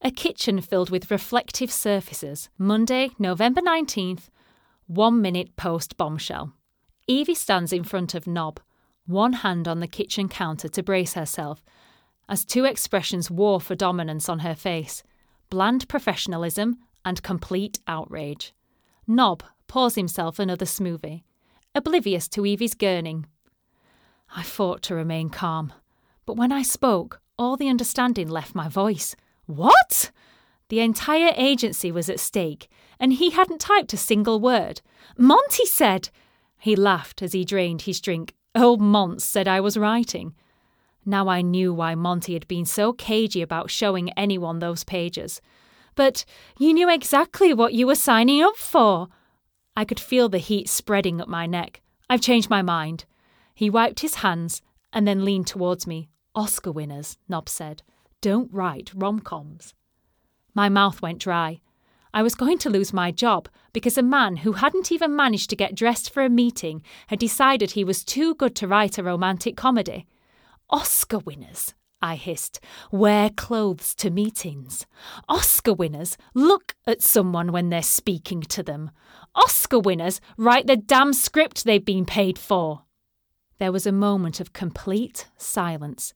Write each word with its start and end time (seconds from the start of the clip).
A 0.00 0.10
kitchen 0.12 0.60
filled 0.60 0.90
with 0.90 1.10
reflective 1.10 1.72
surfaces. 1.72 2.48
Monday, 2.56 3.10
November 3.18 3.60
19th, 3.60 4.28
one 4.86 5.20
minute 5.20 5.56
post 5.56 5.96
bombshell. 5.96 6.52
Evie 7.08 7.34
stands 7.34 7.72
in 7.72 7.82
front 7.82 8.14
of 8.14 8.26
Nob, 8.26 8.60
one 9.06 9.32
hand 9.32 9.66
on 9.66 9.80
the 9.80 9.88
kitchen 9.88 10.28
counter 10.28 10.68
to 10.68 10.82
brace 10.82 11.14
herself, 11.14 11.64
as 12.28 12.44
two 12.44 12.64
expressions 12.64 13.30
war 13.30 13.60
for 13.60 13.74
dominance 13.74 14.28
on 14.28 14.40
her 14.40 14.54
face 14.54 15.02
bland 15.50 15.88
professionalism 15.88 16.76
and 17.04 17.22
complete 17.22 17.80
outrage. 17.86 18.52
Nob 19.06 19.42
pours 19.66 19.94
himself 19.94 20.38
another 20.38 20.66
smoothie, 20.66 21.22
oblivious 21.74 22.28
to 22.28 22.44
Evie's 22.44 22.74
gurning. 22.74 23.24
I 24.36 24.42
fought 24.42 24.82
to 24.82 24.94
remain 24.94 25.30
calm, 25.30 25.72
but 26.26 26.36
when 26.36 26.52
I 26.52 26.62
spoke, 26.62 27.20
all 27.38 27.56
the 27.56 27.68
understanding 27.68 28.28
left 28.28 28.54
my 28.54 28.68
voice. 28.68 29.16
What? 29.48 30.10
The 30.68 30.80
entire 30.80 31.32
agency 31.34 31.90
was 31.90 32.10
at 32.10 32.20
stake, 32.20 32.68
and 33.00 33.14
he 33.14 33.30
hadn't 33.30 33.62
typed 33.62 33.94
a 33.94 33.96
single 33.96 34.40
word. 34.40 34.82
Monty 35.16 35.64
said. 35.64 36.10
He 36.58 36.76
laughed 36.76 37.22
as 37.22 37.32
he 37.32 37.46
drained 37.46 37.82
his 37.82 38.00
drink. 38.00 38.34
Oh, 38.54 38.64
Old 38.64 38.80
Monts 38.82 39.24
said 39.24 39.48
I 39.48 39.60
was 39.60 39.78
writing. 39.78 40.34
Now 41.06 41.28
I 41.28 41.40
knew 41.40 41.72
why 41.72 41.94
Monty 41.94 42.34
had 42.34 42.46
been 42.46 42.66
so 42.66 42.92
cagey 42.92 43.40
about 43.40 43.70
showing 43.70 44.10
anyone 44.10 44.58
those 44.58 44.84
pages. 44.84 45.40
But 45.94 46.26
you 46.58 46.74
knew 46.74 46.90
exactly 46.90 47.54
what 47.54 47.72
you 47.72 47.86
were 47.86 47.94
signing 47.94 48.42
up 48.42 48.56
for. 48.56 49.08
I 49.74 49.86
could 49.86 50.00
feel 50.00 50.28
the 50.28 50.38
heat 50.38 50.68
spreading 50.68 51.22
up 51.22 51.28
my 51.28 51.46
neck. 51.46 51.80
I've 52.10 52.20
changed 52.20 52.50
my 52.50 52.60
mind. 52.60 53.06
He 53.54 53.70
wiped 53.70 54.00
his 54.00 54.16
hands 54.16 54.60
and 54.92 55.08
then 55.08 55.24
leaned 55.24 55.46
towards 55.46 55.86
me. 55.86 56.10
Oscar 56.34 56.70
winners, 56.70 57.16
Nob 57.28 57.48
said. 57.48 57.82
Don't 58.20 58.52
write 58.52 58.92
rom 58.94 59.20
coms. 59.20 59.74
My 60.54 60.68
mouth 60.68 61.00
went 61.00 61.20
dry. 61.20 61.60
I 62.12 62.22
was 62.22 62.34
going 62.34 62.58
to 62.58 62.70
lose 62.70 62.92
my 62.92 63.12
job 63.12 63.48
because 63.72 63.96
a 63.96 64.02
man 64.02 64.38
who 64.38 64.52
hadn't 64.52 64.90
even 64.90 65.14
managed 65.14 65.50
to 65.50 65.56
get 65.56 65.74
dressed 65.74 66.10
for 66.10 66.22
a 66.24 66.28
meeting 66.28 66.82
had 67.08 67.18
decided 67.18 67.72
he 67.72 67.84
was 67.84 68.02
too 68.02 68.34
good 68.34 68.56
to 68.56 68.66
write 68.66 68.98
a 68.98 69.04
romantic 69.04 69.56
comedy. 69.56 70.06
Oscar 70.70 71.18
winners, 71.18 71.74
I 72.02 72.16
hissed, 72.16 72.60
wear 72.90 73.30
clothes 73.30 73.94
to 73.96 74.10
meetings. 74.10 74.86
Oscar 75.28 75.74
winners 75.74 76.16
look 76.34 76.74
at 76.86 77.02
someone 77.02 77.52
when 77.52 77.68
they're 77.68 77.82
speaking 77.82 78.40
to 78.42 78.62
them. 78.62 78.90
Oscar 79.34 79.78
winners 79.78 80.20
write 80.36 80.66
the 80.66 80.76
damn 80.76 81.12
script 81.12 81.64
they've 81.64 81.84
been 81.84 82.04
paid 82.04 82.38
for. 82.38 82.82
There 83.58 83.72
was 83.72 83.86
a 83.86 83.92
moment 83.92 84.40
of 84.40 84.52
complete 84.52 85.28
silence, 85.36 86.14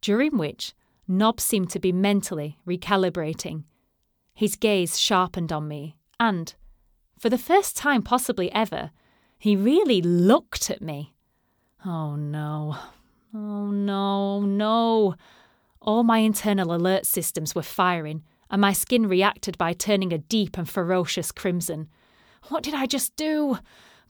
during 0.00 0.38
which 0.38 0.74
Nob 1.08 1.40
seemed 1.40 1.70
to 1.70 1.78
be 1.78 1.92
mentally 1.92 2.58
recalibrating. 2.66 3.64
His 4.34 4.56
gaze 4.56 4.98
sharpened 4.98 5.52
on 5.52 5.68
me, 5.68 5.96
and, 6.18 6.54
for 7.18 7.30
the 7.30 7.38
first 7.38 7.76
time 7.76 8.02
possibly 8.02 8.52
ever, 8.52 8.90
he 9.38 9.56
really 9.56 10.02
looked 10.02 10.70
at 10.70 10.82
me. 10.82 11.14
Oh 11.84 12.16
no, 12.16 12.76
Oh 13.38 13.70
no, 13.70 14.40
no. 14.40 15.14
All 15.82 16.02
my 16.02 16.18
internal 16.18 16.74
alert 16.74 17.04
systems 17.04 17.54
were 17.54 17.62
firing, 17.62 18.22
and 18.50 18.62
my 18.62 18.72
skin 18.72 19.06
reacted 19.06 19.58
by 19.58 19.74
turning 19.74 20.12
a 20.12 20.18
deep 20.18 20.56
and 20.56 20.68
ferocious 20.68 21.32
crimson. 21.32 21.88
What 22.48 22.62
did 22.62 22.72
I 22.72 22.86
just 22.86 23.14
do? 23.14 23.58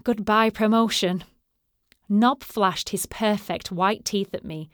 Goodbye, 0.04 0.50
promotion. 0.50 1.24
Nob 2.08 2.44
flashed 2.44 2.90
his 2.90 3.06
perfect 3.06 3.72
white 3.72 4.04
teeth 4.04 4.32
at 4.32 4.44
me. 4.44 4.70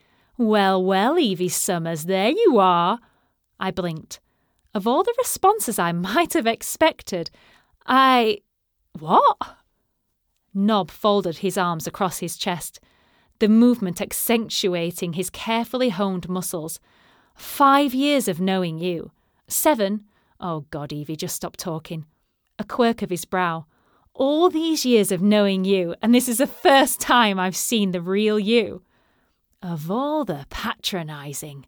Well, 0.47 0.83
well, 0.83 1.19
Evie 1.19 1.49
Summers, 1.49 2.05
there 2.05 2.31
you 2.31 2.59
are. 2.59 2.99
I 3.61 3.71
blinked. 3.71 4.21
Of 4.75 4.87
all 4.87 5.03
the 5.03 5.15
responses 5.19 5.79
I 5.79 5.93
might 6.11 6.35
have 6.35 6.47
expected, 6.47 7.31
I. 7.87 8.39
What? 8.99 9.37
Nob 10.55 10.91
folded 10.91 11.39
his 11.39 11.57
arms 11.57 11.87
across 11.87 12.19
his 12.19 12.37
chest 12.37 12.81
the 13.43 13.49
movement 13.49 14.01
accentuating 14.01 15.15
his 15.15 15.29
carefully 15.29 15.89
honed 15.89 16.29
muscles. 16.29 16.79
Five 17.35 17.93
years 17.93 18.29
of 18.29 18.41
knowing 18.41 18.79
you. 18.79 19.11
Seven. 19.49 20.05
Oh, 20.39 20.67
God, 20.71 20.93
Evie, 20.93 21.17
just 21.17 21.35
stop 21.35 21.57
talking. 21.57 22.05
A 22.61 22.65
quirk 22.65 23.03
of 23.03 23.11
his 23.11 23.25
brow. 23.25 23.67
All 24.15 24.49
these 24.49 24.87
years 24.87 25.11
of 25.11 25.23
knowing 25.23 25.65
you, 25.65 25.97
and 26.01 26.15
this 26.15 26.29
is 26.29 26.39
the 26.39 26.47
first 26.47 27.01
time 27.01 27.41
I've 27.41 27.57
seen 27.57 27.91
the 27.91 28.01
real 28.01 28.39
you. 28.39 28.83
Of 29.63 29.91
all 29.91 30.25
the 30.25 30.47
patronising. 30.51 31.67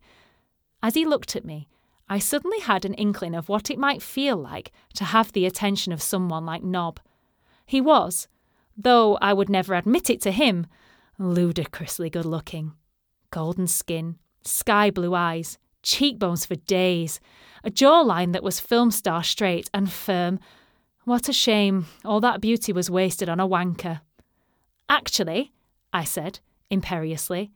As 0.82 0.94
he 0.94 1.04
looked 1.04 1.36
at 1.36 1.44
me, 1.44 1.68
I 2.08 2.18
suddenly 2.18 2.58
had 2.58 2.84
an 2.84 2.94
inkling 2.94 3.36
of 3.36 3.48
what 3.48 3.70
it 3.70 3.78
might 3.78 4.02
feel 4.02 4.36
like 4.36 4.72
to 4.94 5.04
have 5.04 5.32
the 5.32 5.46
attention 5.46 5.92
of 5.92 6.02
someone 6.02 6.44
like 6.44 6.64
Nob. 6.64 6.98
He 7.64 7.80
was, 7.80 8.26
though 8.76 9.16
I 9.22 9.32
would 9.32 9.48
never 9.48 9.74
admit 9.74 10.10
it 10.10 10.20
to 10.22 10.32
him, 10.32 10.66
ludicrously 11.18 12.10
good 12.10 12.26
looking. 12.26 12.72
Golden 13.30 13.68
skin, 13.68 14.16
sky 14.42 14.90
blue 14.90 15.14
eyes, 15.14 15.56
cheekbones 15.82 16.44
for 16.44 16.56
days, 16.56 17.20
a 17.62 17.70
jawline 17.70 18.32
that 18.32 18.42
was 18.42 18.58
film 18.60 18.90
star 18.90 19.22
straight 19.22 19.70
and 19.72 19.90
firm. 19.90 20.40
What 21.04 21.28
a 21.28 21.32
shame 21.32 21.86
all 22.04 22.20
that 22.20 22.40
beauty 22.40 22.72
was 22.72 22.90
wasted 22.90 23.28
on 23.28 23.38
a 23.38 23.48
wanker. 23.48 24.00
Actually, 24.88 25.52
I 25.92 26.04
said, 26.04 26.40
imperiously, 26.70 27.52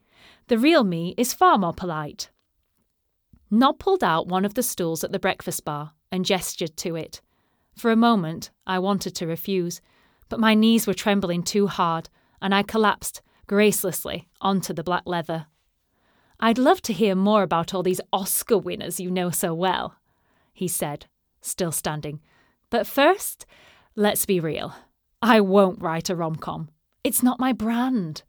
the 0.48 0.58
real 0.58 0.84
me 0.84 1.14
is 1.16 1.34
far 1.34 1.58
more 1.58 1.72
polite. 1.72 2.30
Nob 3.50 3.78
pulled 3.78 4.04
out 4.04 4.28
one 4.28 4.44
of 4.44 4.54
the 4.54 4.62
stools 4.62 5.02
at 5.02 5.12
the 5.12 5.18
breakfast 5.18 5.64
bar 5.64 5.92
and 6.12 6.24
gestured 6.24 6.76
to 6.78 6.96
it. 6.96 7.20
For 7.76 7.90
a 7.90 7.96
moment, 7.96 8.50
I 8.66 8.78
wanted 8.78 9.14
to 9.16 9.26
refuse, 9.26 9.80
but 10.28 10.40
my 10.40 10.54
knees 10.54 10.86
were 10.86 10.94
trembling 10.94 11.42
too 11.42 11.66
hard, 11.66 12.08
and 12.42 12.54
I 12.54 12.62
collapsed, 12.62 13.22
gracelessly 13.46 14.26
onto 14.40 14.72
the 14.72 14.84
black 14.84 15.04
leather. 15.06 15.46
I'd 16.40 16.58
love 16.58 16.82
to 16.82 16.92
hear 16.92 17.14
more 17.14 17.42
about 17.42 17.74
all 17.74 17.82
these 17.82 18.00
Oscar 18.12 18.58
winners 18.58 19.00
you 19.00 19.10
know 19.10 19.30
so 19.30 19.54
well, 19.54 19.96
he 20.52 20.68
said, 20.68 21.06
still 21.40 21.72
standing. 21.72 22.20
But 22.70 22.86
first, 22.86 23.46
let's 23.96 24.26
be 24.26 24.40
real. 24.40 24.74
I 25.22 25.40
won't 25.40 25.82
write 25.82 26.10
a 26.10 26.16
rom 26.16 26.36
com. 26.36 26.68
It's 27.02 27.22
not 27.22 27.40
my 27.40 27.52
brand. 27.52 28.22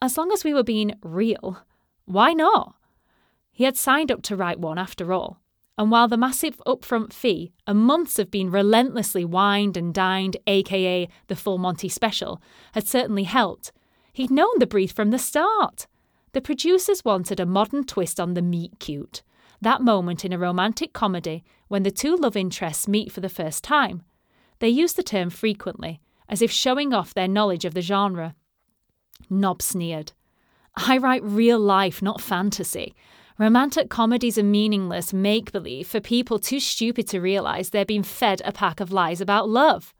As 0.00 0.18
long 0.18 0.30
as 0.32 0.44
we 0.44 0.52
were 0.52 0.62
being 0.62 0.94
real, 1.02 1.64
why 2.04 2.32
not? 2.32 2.74
He 3.50 3.64
had 3.64 3.76
signed 3.76 4.12
up 4.12 4.22
to 4.22 4.36
write 4.36 4.60
one 4.60 4.78
after 4.78 5.12
all. 5.12 5.40
And 5.78 5.90
while 5.90 6.08
the 6.08 6.16
massive 6.16 6.60
upfront 6.66 7.12
fee 7.12 7.52
and 7.66 7.78
months 7.78 8.18
of 8.18 8.30
being 8.30 8.50
relentlessly 8.50 9.24
wined 9.24 9.76
and 9.76 9.92
dined, 9.92 10.36
aka 10.46 11.08
the 11.28 11.36
full 11.36 11.58
Monty 11.58 11.88
special, 11.88 12.40
had 12.72 12.86
certainly 12.86 13.24
helped, 13.24 13.72
he'd 14.12 14.30
known 14.30 14.58
the 14.58 14.66
brief 14.66 14.92
from 14.92 15.10
the 15.10 15.18
start. 15.18 15.86
The 16.32 16.40
producers 16.40 17.04
wanted 17.04 17.40
a 17.40 17.46
modern 17.46 17.84
twist 17.84 18.20
on 18.20 18.34
the 18.34 18.42
meet 18.42 18.78
cute, 18.78 19.22
that 19.60 19.82
moment 19.82 20.24
in 20.24 20.32
a 20.32 20.38
romantic 20.38 20.92
comedy 20.92 21.44
when 21.68 21.82
the 21.82 21.90
two 21.90 22.16
love 22.16 22.36
interests 22.36 22.88
meet 22.88 23.10
for 23.10 23.20
the 23.20 23.28
first 23.28 23.64
time. 23.64 24.02
They 24.58 24.68
used 24.68 24.96
the 24.96 25.02
term 25.02 25.30
frequently, 25.30 26.00
as 26.28 26.42
if 26.42 26.50
showing 26.50 26.94
off 26.94 27.14
their 27.14 27.28
knowledge 27.28 27.64
of 27.64 27.74
the 27.74 27.82
genre. 27.82 28.34
Nob 29.30 29.62
sneered. 29.62 30.12
I 30.76 30.98
write 30.98 31.22
real 31.24 31.58
life, 31.58 32.02
not 32.02 32.20
fantasy. 32.20 32.94
Romantic 33.38 33.90
comedies 33.90 34.38
are 34.38 34.42
meaningless 34.42 35.12
make 35.12 35.52
believe 35.52 35.86
for 35.86 36.00
people 36.00 36.38
too 36.38 36.60
stupid 36.60 37.06
to 37.08 37.20
realise 37.20 37.70
they're 37.70 37.84
being 37.84 38.02
fed 38.02 38.40
a 38.44 38.52
pack 38.52 38.80
of 38.80 38.92
lies 38.92 39.20
about 39.20 39.48
love. 39.48 39.94